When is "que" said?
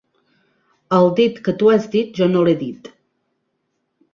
1.49-1.55